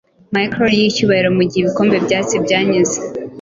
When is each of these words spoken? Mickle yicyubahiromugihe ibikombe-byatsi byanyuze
Mickle 0.33 0.67
yicyubahiromugihe 0.79 1.61
ibikombe-byatsi 1.63 2.35
byanyuze 2.45 2.97